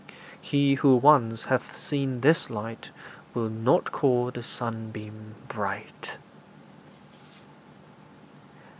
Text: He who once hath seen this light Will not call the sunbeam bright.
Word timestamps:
He 0.41 0.73
who 0.73 0.95
once 0.95 1.43
hath 1.43 1.77
seen 1.77 2.21
this 2.21 2.49
light 2.49 2.89
Will 3.35 3.49
not 3.51 3.91
call 3.91 4.31
the 4.31 4.41
sunbeam 4.41 5.35
bright. 5.47 6.13